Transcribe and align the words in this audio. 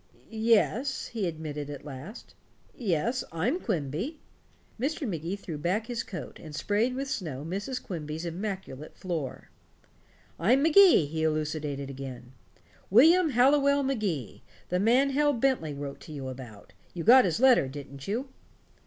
"Yes," 0.31 1.09
he 1.09 1.27
admitted 1.27 1.69
at 1.69 1.85
last. 1.85 2.33
"Yes, 2.75 3.23
I'm 3.31 3.59
Quimby." 3.59 4.19
Mr. 4.79 5.07
Magee 5.07 5.35
threw 5.35 5.59
back 5.59 5.85
his 5.85 6.01
coat, 6.01 6.39
and 6.39 6.55
sprayed 6.55 6.95
with 6.95 7.07
snow 7.07 7.45
Mrs. 7.47 7.79
Quimby's 7.83 8.25
immaculate 8.25 8.95
floor. 8.97 9.51
"I'm 10.39 10.63
Magee," 10.63 11.05
he 11.05 11.21
elucidated 11.21 11.91
again, 11.91 12.31
"William 12.89 13.29
Hallowell 13.29 13.83
Magee, 13.83 14.41
the 14.69 14.79
man 14.79 15.11
Hal 15.11 15.33
Bentley 15.33 15.75
wrote 15.75 15.99
to 15.99 16.11
you 16.11 16.29
about. 16.29 16.73
You 16.95 17.03
got 17.03 17.23
his 17.25 17.39
letter, 17.39 17.67
didn't 17.67 18.07
you?" 18.07 18.29